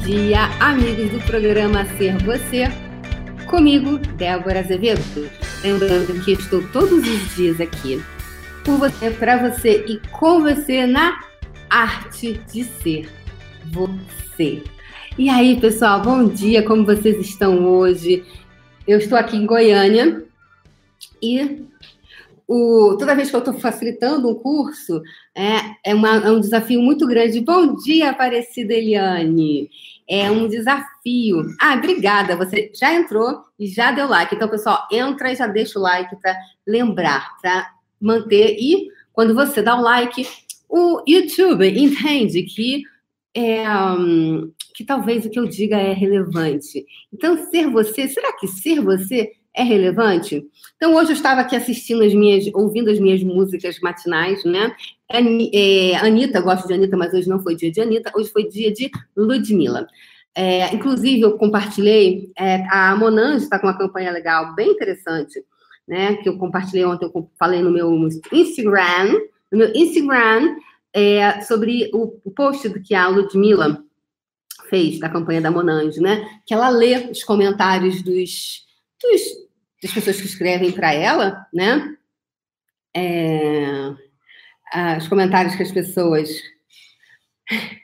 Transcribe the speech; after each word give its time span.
dia, 0.00 0.46
amigos 0.60 1.10
do 1.10 1.20
programa 1.26 1.84
Ser 1.96 2.16
Você. 2.24 2.64
Comigo, 3.46 3.98
Débora 4.16 4.60
Azevedo. 4.60 5.30
Lembrando 5.62 6.24
que 6.24 6.32
estou 6.32 6.66
todos 6.68 7.06
os 7.06 7.36
dias 7.36 7.60
aqui 7.60 8.02
por 8.64 8.78
você, 8.78 9.10
para 9.10 9.50
você 9.50 9.84
e 9.86 10.00
com 10.10 10.40
você 10.40 10.86
na 10.86 11.20
arte 11.68 12.40
de 12.50 12.64
ser 12.64 13.10
você. 13.66 14.62
E 15.18 15.28
aí, 15.28 15.60
pessoal, 15.60 16.00
bom 16.00 16.28
dia, 16.28 16.62
como 16.62 16.86
vocês 16.86 17.18
estão 17.18 17.66
hoje? 17.66 18.24
Eu 18.88 18.98
estou 18.98 19.18
aqui 19.18 19.36
em 19.36 19.44
Goiânia 19.44 20.24
e 21.22 21.62
o, 22.52 22.96
toda 22.98 23.14
vez 23.14 23.30
que 23.30 23.36
eu 23.36 23.38
estou 23.38 23.54
facilitando 23.54 24.28
um 24.28 24.34
curso, 24.34 25.00
é, 25.32 25.90
é, 25.92 25.94
uma, 25.94 26.16
é, 26.16 26.32
um 26.32 26.40
desafio 26.40 26.82
muito 26.82 27.06
grande. 27.06 27.40
Bom 27.40 27.76
dia, 27.76 28.10
Aparecida 28.10 28.74
Eliane. 28.74 29.70
É 30.08 30.28
um 30.28 30.48
desafio. 30.48 31.44
Ah, 31.60 31.74
obrigada. 31.76 32.34
Você 32.34 32.72
já 32.74 32.92
entrou 32.92 33.44
e 33.56 33.68
já 33.68 33.92
deu 33.92 34.08
like. 34.08 34.34
Então, 34.34 34.48
pessoal, 34.48 34.84
entra 34.90 35.30
e 35.30 35.36
já 35.36 35.46
deixa 35.46 35.78
o 35.78 35.82
like 35.82 36.16
para 36.16 36.36
lembrar, 36.66 37.36
para 37.40 37.70
manter. 38.00 38.56
E 38.58 38.88
quando 39.12 39.32
você 39.32 39.62
dá 39.62 39.76
o 39.76 39.82
like, 39.82 40.26
o 40.68 41.04
YouTube 41.06 41.68
entende 41.68 42.42
que 42.42 42.82
é, 43.32 43.62
que 44.74 44.82
talvez 44.82 45.24
o 45.24 45.30
que 45.30 45.38
eu 45.38 45.46
diga 45.46 45.76
é 45.76 45.92
relevante. 45.92 46.84
Então, 47.12 47.48
ser 47.48 47.70
você, 47.70 48.08
será 48.08 48.32
que 48.32 48.48
ser 48.48 48.80
você 48.80 49.30
é 49.54 49.62
relevante? 49.62 50.44
Então, 50.76 50.94
hoje 50.94 51.10
eu 51.10 51.16
estava 51.16 51.40
aqui 51.40 51.56
assistindo 51.56 52.02
as 52.02 52.14
minhas, 52.14 52.46
ouvindo 52.54 52.90
as 52.90 52.98
minhas 52.98 53.22
músicas 53.22 53.78
matinais, 53.80 54.44
né? 54.44 54.74
É, 55.08 55.96
Anitta, 55.96 56.40
gosto 56.40 56.68
de 56.68 56.74
Anitta, 56.74 56.96
mas 56.96 57.12
hoje 57.12 57.28
não 57.28 57.42
foi 57.42 57.56
dia 57.56 57.70
de 57.70 57.80
Anitta, 57.80 58.12
hoje 58.14 58.30
foi 58.30 58.48
dia 58.48 58.72
de 58.72 58.90
Ludmilla. 59.16 59.86
É, 60.34 60.72
inclusive, 60.74 61.22
eu 61.22 61.36
compartilhei, 61.36 62.30
é, 62.38 62.64
a 62.70 62.94
Monange 62.96 63.44
está 63.44 63.58
com 63.58 63.66
uma 63.66 63.76
campanha 63.76 64.12
legal, 64.12 64.54
bem 64.54 64.70
interessante, 64.70 65.44
né? 65.86 66.16
Que 66.16 66.28
eu 66.28 66.38
compartilhei 66.38 66.84
ontem, 66.84 67.10
eu 67.12 67.30
falei 67.38 67.60
no 67.60 67.70
meu 67.70 67.92
Instagram, 68.32 69.20
no 69.50 69.58
meu 69.58 69.72
Instagram, 69.74 70.56
é, 70.92 71.40
sobre 71.42 71.90
o, 71.92 72.20
o 72.24 72.30
post 72.30 72.68
que 72.80 72.94
a 72.94 73.08
Ludmilla 73.08 73.82
fez 74.68 75.00
da 75.00 75.08
campanha 75.08 75.40
da 75.40 75.50
Monange, 75.50 76.00
né? 76.00 76.24
Que 76.46 76.54
ela 76.54 76.68
lê 76.68 77.10
os 77.10 77.24
comentários 77.24 78.02
dos 78.02 78.69
dos, 79.02 79.22
das 79.82 79.92
pessoas 79.92 80.20
que 80.20 80.26
escrevem 80.26 80.72
para 80.72 80.92
ela, 80.92 81.46
né? 81.52 81.96
É, 82.94 83.96
os 84.98 85.08
comentários 85.08 85.54
que 85.54 85.62
as 85.62 85.72
pessoas. 85.72 86.30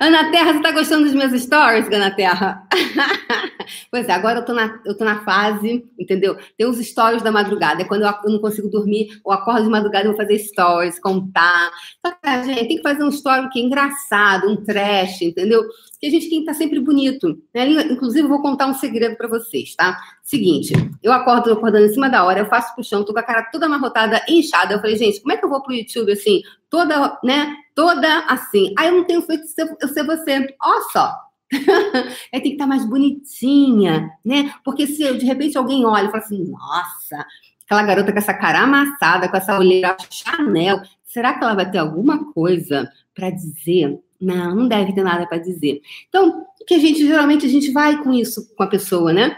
Ana 0.00 0.30
Terra, 0.30 0.52
você 0.52 0.58
está 0.58 0.72
gostando 0.72 1.04
dos 1.04 1.14
meus 1.14 1.40
stories, 1.40 1.86
Ana 1.86 2.14
Terra? 2.14 2.66
pois 3.92 4.08
é, 4.08 4.12
agora 4.12 4.38
eu 4.38 4.44
tô, 4.46 4.54
na, 4.54 4.80
eu 4.86 4.96
tô 4.96 5.04
na 5.04 5.22
fase, 5.22 5.86
entendeu? 5.98 6.38
Tem 6.56 6.66
os 6.66 6.78
stories 6.78 7.22
da 7.22 7.30
madrugada. 7.30 7.82
É 7.82 7.84
quando 7.84 8.00
eu, 8.00 8.08
eu 8.24 8.30
não 8.30 8.38
consigo 8.38 8.70
dormir, 8.70 9.20
eu 9.22 9.30
acordo 9.30 9.64
de 9.64 9.68
madrugada 9.68 10.06
e 10.06 10.08
vou 10.08 10.16
fazer 10.16 10.38
stories, 10.38 10.98
contar. 10.98 11.70
Então, 11.98 12.42
gente, 12.42 12.68
tem 12.68 12.76
que 12.78 12.82
fazer 12.82 13.04
um 13.04 13.10
story 13.10 13.50
que 13.50 13.60
é 13.60 13.62
engraçado, 13.62 14.48
um 14.48 14.56
trash, 14.56 15.20
entendeu? 15.20 15.62
Que 16.00 16.06
a 16.06 16.10
gente 16.10 16.30
tem 16.30 16.38
que 16.38 16.50
estar 16.50 16.54
tá 16.54 16.58
sempre 16.58 16.80
bonito. 16.80 17.38
Né? 17.54 17.68
Inclusive, 17.92 18.24
eu 18.24 18.30
vou 18.30 18.40
contar 18.40 18.66
um 18.66 18.72
segredo 18.72 19.14
para 19.14 19.28
vocês, 19.28 19.74
tá? 19.76 20.00
Seguinte, 20.22 20.72
eu 21.02 21.12
acordo, 21.12 21.52
acordando 21.52 21.84
em 21.84 21.92
cima 21.92 22.08
da 22.08 22.24
hora, 22.24 22.38
eu 22.40 22.46
faço 22.46 22.74
puxão, 22.74 23.04
tô 23.04 23.12
com 23.12 23.18
a 23.18 23.22
cara 23.22 23.42
toda 23.52 23.66
amarrotada, 23.66 24.24
inchada. 24.26 24.72
Eu 24.72 24.80
falei, 24.80 24.96
gente, 24.96 25.20
como 25.20 25.34
é 25.34 25.36
que 25.36 25.44
eu 25.44 25.50
vou 25.50 25.62
pro 25.62 25.74
YouTube 25.74 26.12
assim, 26.12 26.40
toda, 26.70 27.18
né? 27.22 27.54
Toda 27.74 28.20
assim. 28.20 28.72
Aí 28.78 28.88
eu 28.88 28.96
não 28.96 29.04
tenho 29.04 29.20
feito 29.20 29.44
eu 29.82 29.88
ser 29.88 30.04
você. 30.04 30.46
Ó 30.62 30.80
só, 30.92 31.14
é 32.32 32.40
tem 32.40 32.42
que 32.42 32.48
estar 32.52 32.64
tá 32.64 32.68
mais 32.68 32.84
bonitinha, 32.84 34.10
né? 34.24 34.52
Porque 34.64 34.86
se 34.86 35.12
de 35.14 35.26
repente 35.26 35.58
alguém 35.58 35.84
olha 35.84 36.06
e 36.06 36.10
fala 36.10 36.22
assim, 36.22 36.44
nossa, 36.44 37.26
aquela 37.64 37.82
garota 37.82 38.12
com 38.12 38.18
essa 38.18 38.34
cara 38.34 38.60
amassada, 38.60 39.28
com 39.28 39.36
essa 39.36 39.58
olheira 39.58 39.96
Chanel, 40.10 40.80
será 41.04 41.34
que 41.34 41.44
ela 41.44 41.54
vai 41.54 41.70
ter 41.70 41.78
alguma 41.78 42.32
coisa 42.32 42.90
para 43.14 43.30
dizer? 43.30 44.00
Não, 44.20 44.54
não 44.54 44.68
deve 44.68 44.94
ter 44.94 45.02
nada 45.02 45.26
para 45.26 45.38
dizer. 45.38 45.80
Então, 46.08 46.46
que 46.66 46.74
a 46.74 46.78
gente 46.78 47.00
geralmente 47.06 47.44
a 47.44 47.48
gente 47.48 47.70
vai 47.72 48.02
com 48.02 48.12
isso 48.12 48.54
com 48.54 48.62
a 48.62 48.68
pessoa, 48.68 49.12
né? 49.12 49.36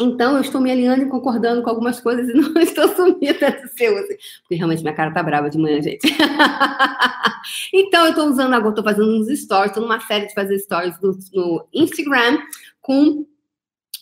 Então, 0.00 0.34
eu 0.34 0.42
estou 0.42 0.60
me 0.60 0.70
alinhando 0.70 1.04
e 1.04 1.08
concordando 1.08 1.62
com 1.62 1.70
algumas 1.70 2.00
coisas 2.00 2.28
e 2.28 2.34
não 2.34 2.60
estou 2.60 2.88
sumida 2.94 3.50
do 3.50 3.68
seu, 3.76 3.96
assim, 3.96 4.16
porque 4.40 4.54
realmente 4.54 4.82
minha 4.82 4.94
cara 4.94 5.12
tá 5.12 5.22
brava 5.22 5.48
de 5.48 5.58
manhã, 5.58 5.80
gente. 5.80 6.06
então, 7.72 8.04
eu 8.04 8.10
estou 8.10 8.28
usando 8.28 8.54
agora, 8.54 8.70
estou 8.70 8.84
fazendo 8.84 9.08
uns 9.08 9.28
stories, 9.40 9.70
estou 9.70 9.82
numa 9.82 10.00
série 10.00 10.26
de 10.26 10.34
fazer 10.34 10.58
stories 10.58 10.98
do, 10.98 11.18
no 11.32 11.68
Instagram 11.72 12.38
com 12.80 13.26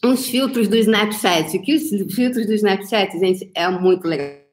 uns 0.04 0.28
filtros 0.28 0.68
do 0.68 0.76
Snapchat, 0.76 1.58
que 1.60 1.74
os 1.74 2.14
filtros 2.14 2.46
do 2.46 2.52
Snapchat, 2.54 3.18
gente, 3.18 3.50
é 3.54 3.68
muito 3.68 4.06
legal. 4.06 4.44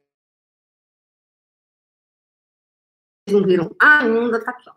Não 3.29 3.43
viram 3.43 3.75
ainda, 3.79 4.43
tá 4.43 4.51
aqui, 4.51 4.69
ó. 4.69 4.73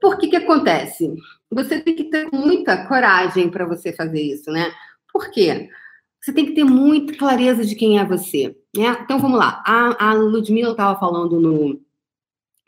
Por 0.00 0.18
que 0.18 0.28
que 0.28 0.36
acontece? 0.36 1.12
Você 1.50 1.80
tem 1.80 1.94
que 1.94 2.04
ter 2.04 2.28
muita 2.32 2.86
coragem 2.86 3.50
para 3.50 3.66
você 3.66 3.92
fazer 3.92 4.20
isso, 4.20 4.50
né? 4.50 4.72
Por 5.16 5.30
quê? 5.30 5.70
Você 6.20 6.30
tem 6.30 6.44
que 6.44 6.52
ter 6.52 6.64
muita 6.64 7.16
clareza 7.16 7.64
de 7.64 7.74
quem 7.74 7.98
é 7.98 8.04
você. 8.04 8.54
Né? 8.76 8.98
Então 9.00 9.18
vamos 9.18 9.38
lá. 9.38 9.62
A, 9.66 10.10
a 10.10 10.12
Ludmilla 10.12 10.72
estava 10.72 11.00
falando 11.00 11.40
no, 11.40 11.80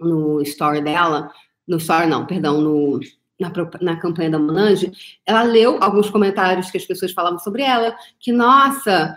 no 0.01 0.41
story 0.41 0.81
dela, 0.81 1.31
no 1.67 1.77
story 1.77 2.07
não, 2.07 2.25
perdão, 2.25 2.59
no, 2.59 3.01
na, 3.39 3.53
na 3.83 4.01
campanha 4.01 4.31
da 4.31 4.39
Monange, 4.39 4.91
ela 5.27 5.43
leu 5.43 5.77
alguns 5.83 6.09
comentários 6.09 6.71
que 6.71 6.79
as 6.79 6.87
pessoas 6.87 7.13
falavam 7.13 7.39
sobre 7.39 7.61
ela, 7.61 7.95
que, 8.19 8.33
nossa, 8.33 9.15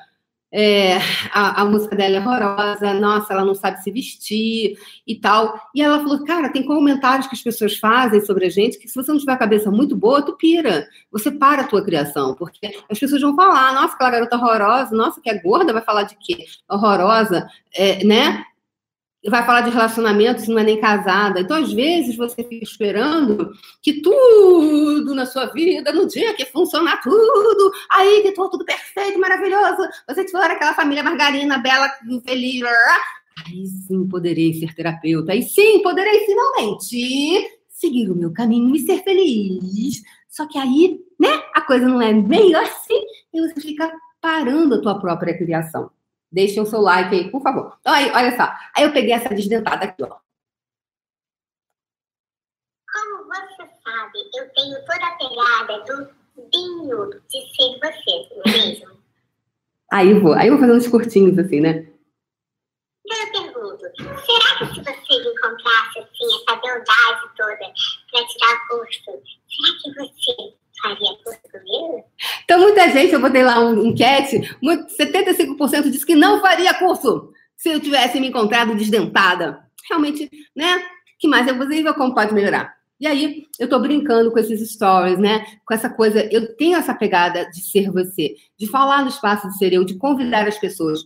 é, 0.54 0.98
a, 1.32 1.62
a, 1.62 1.66
música 1.66 1.96
dela 1.96 2.18
é 2.18 2.20
horrorosa, 2.20 2.94
nossa, 2.96 3.32
ela 3.32 3.46
não 3.46 3.56
sabe 3.56 3.82
se 3.82 3.90
vestir 3.90 4.78
e 5.08 5.16
tal. 5.16 5.58
E 5.74 5.82
ela 5.82 6.00
falou, 6.00 6.26
cara, 6.26 6.50
tem 6.50 6.64
comentários 6.64 7.28
que 7.28 7.36
as 7.36 7.42
pessoas 7.42 7.78
fazem 7.78 8.20
sobre 8.26 8.48
a 8.48 8.50
gente 8.50 8.78
que 8.78 8.88
se 8.88 8.96
você 8.96 9.12
não 9.12 9.20
tiver 9.20 9.32
a 9.32 9.38
cabeça 9.38 9.72
muito 9.72 9.96
boa, 9.96 10.22
tu 10.22 10.36
pira. 10.36 10.88
Você 11.12 11.32
para 11.32 11.62
a 11.62 11.68
tua 11.68 11.84
criação, 11.84 12.36
porque 12.36 12.70
as 12.90 13.00
pessoas 13.00 13.22
vão 13.22 13.36
falar, 13.36 13.74
nossa, 13.74 13.96
aquela 13.96 14.12
garota 14.12 14.36
horrorosa, 14.36 14.96
nossa, 14.96 15.22
que 15.22 15.30
é 15.30 15.40
gorda, 15.40 15.72
vai 15.72 15.82
falar 15.82 16.04
de 16.04 16.18
quê? 16.20 16.46
Horrorosa, 16.70 17.48
é, 17.74 18.04
né? 18.04 18.44
Vai 19.30 19.46
falar 19.46 19.62
de 19.62 19.70
relacionamento 19.70 20.42
se 20.42 20.50
não 20.50 20.60
é 20.60 20.64
nem 20.64 20.80
casada. 20.80 21.42
Então, 21.42 21.58
às 21.58 21.72
vezes, 21.72 22.16
você 22.16 22.44
fica 22.44 22.64
esperando 22.64 23.52
que 23.82 24.02
tudo 24.02 25.14
na 25.14 25.26
sua 25.26 25.48
vida, 25.48 25.92
no 25.92 26.08
dia 26.08 26.34
que 26.34 26.46
funcionar 26.46 27.02
tudo, 27.02 27.72
aí 27.90 28.24
que 28.24 28.32
tudo 28.32 28.66
perfeito, 28.66 29.20
maravilhoso, 29.20 29.88
você 30.08 30.28
for 30.28 30.42
aquela 30.42 30.74
família 30.74 31.04
margarina, 31.04 31.60
bela, 31.60 31.90
feliz. 32.26 32.64
Aí 33.46 33.66
sim 33.66 34.08
poderei 34.08 34.54
ser 34.54 34.74
terapeuta. 34.74 35.32
Aí 35.34 35.44
sim 35.44 35.82
poderei 35.82 36.26
finalmente 36.26 37.48
seguir 37.70 38.10
o 38.10 38.16
meu 38.16 38.32
caminho 38.32 38.76
e 38.76 38.80
ser 38.80 39.04
feliz. 39.04 40.02
Só 40.30 40.48
que 40.48 40.58
aí, 40.58 41.00
né, 41.20 41.44
a 41.54 41.62
coisa 41.62 41.88
não 41.88 42.02
é 42.02 42.14
meio 42.14 42.58
assim 42.58 43.02
e 43.34 43.42
você 43.42 43.60
fica 43.60 43.92
parando 44.20 44.76
a 44.76 44.82
tua 44.82 45.00
própria 45.00 45.38
criação. 45.38 45.92
Deixem 46.32 46.64
o 46.64 46.66
seu 46.66 46.80
like 46.80 47.14
aí, 47.14 47.30
por 47.30 47.42
favor. 47.42 47.78
Então, 47.82 47.94
aí, 47.94 48.10
olha 48.12 48.36
só. 48.36 48.44
Aí 48.76 48.84
eu 48.84 48.94
peguei 48.94 49.14
essa 49.14 49.30
desdentada 49.30 49.86
aqui, 49.86 50.02
ó. 50.04 50.18
Como 52.94 53.26
você 53.26 53.70
sabe, 53.84 54.20
eu 54.36 54.50
tenho 54.54 54.86
toda 54.86 55.08
a 55.08 55.18
pegada 55.18 55.84
do 55.86 56.22
vinho 56.52 57.10
de 57.28 57.42
ser 57.56 57.80
você, 57.80 58.30
não 58.36 58.44
é 58.46 58.58
mesmo? 58.58 59.02
Aí 59.92 60.12
eu 60.12 60.22
vou. 60.22 60.34
Aí 60.34 60.48
eu 60.48 60.54
vou 60.54 60.62
fazer 60.62 60.74
uns 60.74 60.88
curtinhos 60.88 61.38
assim, 61.38 61.60
né? 61.60 61.92
Então 63.06 63.18
eu 63.18 63.32
pergunto, 63.32 63.84
será 63.98 64.58
que 64.58 64.66
se 64.74 64.82
você 64.82 65.30
encontrasse 65.30 66.00
assim, 66.00 66.28
essa 66.48 66.56
beldade 66.62 67.36
toda 67.36 67.58
para 67.58 68.28
tirar 68.28 68.68
curso, 68.70 69.04
será 69.04 69.70
que 69.82 69.94
você 69.96 70.56
faria? 70.82 71.12
Então, 71.12 71.34
muita 72.82 72.90
gente, 72.90 73.14
eu 73.14 73.22
botei 73.22 73.44
lá 73.44 73.60
um 73.60 73.86
enquete, 73.86 74.42
75% 74.64 75.90
disse 75.90 76.06
que 76.06 76.16
não 76.16 76.42
faria 76.42 76.74
curso 76.74 77.32
se 77.56 77.70
eu 77.70 77.80
tivesse 77.80 78.20
me 78.20 78.28
encontrado 78.28 78.76
desdentada. 78.76 79.60
Realmente, 79.88 80.30
né? 80.56 80.82
que 81.20 81.28
mais 81.28 81.48
é 81.48 81.54
possível, 81.54 81.94
como 81.94 82.16
pode 82.16 82.34
melhorar? 82.34 82.74
E 83.00 83.06
aí, 83.06 83.44
eu 83.60 83.68
tô 83.68 83.80
brincando 83.80 84.32
com 84.32 84.40
esses 84.40 84.72
stories, 84.72 85.20
né? 85.20 85.46
Com 85.66 85.74
essa 85.74 85.90
coisa, 85.90 86.28
eu 86.32 86.56
tenho 86.56 86.76
essa 86.76 86.94
pegada 86.94 87.50
de 87.50 87.62
ser 87.62 87.92
você, 87.92 88.36
de 88.58 88.68
falar 88.68 89.04
no 89.04 89.10
espaço 89.10 89.48
de 89.48 89.58
ser 89.58 89.74
eu, 89.74 89.84
de 89.84 89.96
convidar 89.96 90.48
as 90.48 90.58
pessoas. 90.58 91.02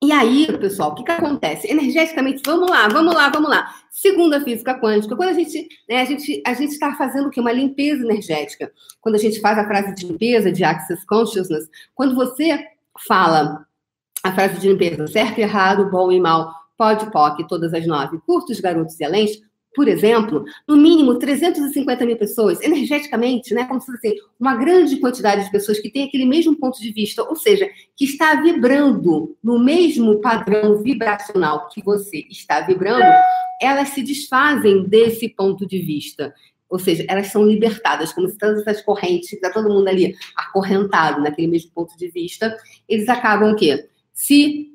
E 0.00 0.12
aí, 0.12 0.46
pessoal, 0.58 0.92
o 0.92 0.94
que, 0.94 1.02
que 1.02 1.10
acontece? 1.10 1.68
Energeticamente, 1.68 2.40
vamos 2.46 2.70
lá, 2.70 2.86
vamos 2.86 3.12
lá, 3.12 3.30
vamos 3.30 3.50
lá. 3.50 3.74
Segundo 3.90 4.34
a 4.34 4.40
física 4.40 4.78
quântica, 4.78 5.16
quando 5.16 5.30
a 5.30 5.32
gente, 5.32 5.68
né, 5.88 6.00
a 6.00 6.04
gente, 6.04 6.40
a 6.46 6.54
gente 6.54 6.70
está 6.70 6.94
fazendo 6.94 7.26
o 7.26 7.30
quê? 7.30 7.40
Uma 7.40 7.50
limpeza 7.50 8.04
energética. 8.04 8.70
Quando 9.00 9.16
a 9.16 9.18
gente 9.18 9.40
faz 9.40 9.58
a 9.58 9.66
frase 9.66 9.92
de 9.96 10.06
limpeza, 10.06 10.52
de 10.52 10.62
Access 10.62 11.04
Consciousness, 11.04 11.68
quando 11.96 12.14
você 12.14 12.64
fala 13.08 13.66
a 14.22 14.32
frase 14.32 14.60
de 14.60 14.68
limpeza, 14.68 15.08
certo 15.08 15.40
errado, 15.40 15.90
bom 15.90 16.12
e 16.12 16.20
mal, 16.20 16.54
pode, 16.76 17.10
poc, 17.10 17.42
todas 17.48 17.74
as 17.74 17.84
nove, 17.84 18.20
curtos, 18.24 18.60
garotos 18.60 19.00
e 19.00 19.04
além, 19.04 19.26
por 19.78 19.86
exemplo, 19.86 20.44
no 20.66 20.76
mínimo 20.76 21.20
350 21.20 22.04
mil 22.04 22.16
pessoas, 22.16 22.60
energeticamente, 22.60 23.54
né, 23.54 23.64
como 23.64 23.80
se 23.80 23.86
fosse 23.86 24.16
uma 24.36 24.56
grande 24.56 24.96
quantidade 24.96 25.44
de 25.44 25.52
pessoas 25.52 25.78
que 25.78 25.88
tem 25.88 26.02
aquele 26.02 26.24
mesmo 26.24 26.56
ponto 26.56 26.80
de 26.80 26.90
vista, 26.90 27.22
ou 27.22 27.36
seja, 27.36 27.70
que 27.96 28.04
está 28.04 28.42
vibrando 28.42 29.36
no 29.40 29.56
mesmo 29.56 30.20
padrão 30.20 30.82
vibracional 30.82 31.68
que 31.68 31.80
você 31.80 32.26
está 32.28 32.60
vibrando, 32.62 33.04
elas 33.62 33.90
se 33.90 34.02
desfazem 34.02 34.82
desse 34.82 35.28
ponto 35.28 35.64
de 35.64 35.78
vista. 35.78 36.34
Ou 36.68 36.80
seja, 36.80 37.04
elas 37.08 37.28
são 37.28 37.46
libertadas, 37.46 38.12
como 38.12 38.28
se 38.28 38.36
todas 38.36 38.66
essas 38.66 38.82
correntes, 38.82 39.32
está 39.32 39.48
todo 39.48 39.72
mundo 39.72 39.86
ali 39.86 40.12
acorrentado 40.34 41.22
naquele 41.22 41.46
mesmo 41.46 41.70
ponto 41.70 41.96
de 41.96 42.08
vista, 42.08 42.52
eles 42.88 43.08
acabam 43.08 43.52
o 43.52 43.56
quê? 43.56 43.88
Se 44.12 44.72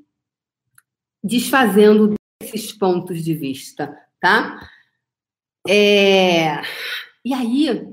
desfazendo 1.22 2.14
desses 2.42 2.72
pontos 2.72 3.22
de 3.22 3.34
vista, 3.34 3.94
tá? 4.22 4.70
É... 5.68 6.62
E 7.26 7.34
aí 7.34 7.88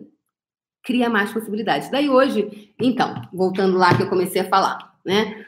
cria 0.83 1.09
mais 1.09 1.33
possibilidades. 1.33 1.91
Daí 1.91 2.09
hoje, 2.09 2.73
então, 2.81 3.23
voltando 3.33 3.77
lá 3.77 3.97
que 3.97 4.03
eu 4.03 4.09
comecei 4.09 4.41
a 4.43 4.49
falar, 4.49 4.95
né? 5.05 5.47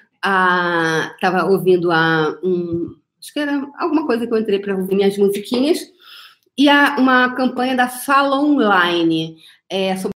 Tava 1.21 1.45
ouvindo 1.51 1.91
a 1.91 2.39
um... 2.43 2.95
acho 3.19 3.33
que 3.33 3.41
era 3.41 3.67
alguma 3.79 4.07
coisa 4.07 4.27
que 4.27 4.33
eu 4.33 4.39
entrei 4.39 4.59
para 4.61 4.77
ouvir 4.77 4.95
minhas 4.95 5.19
musiquinhas 5.19 5.81
e 6.57 6.69
a, 6.69 6.97
uma 6.99 7.35
campanha 7.35 7.75
da 7.75 7.89
Sala 7.89 8.39
Online 8.41 9.37
é, 9.69 9.97
sobre 9.97 10.11